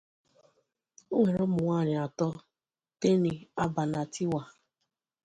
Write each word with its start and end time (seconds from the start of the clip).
O 1.13 1.15
nwere 1.21 1.39
ụmụ 1.45 1.59
nwanyị 1.65 1.95
atọ, 2.05 2.27
Teni, 2.99 3.33
Aba 3.63 3.83
na 3.91 4.01
Tiwa. 4.13 4.41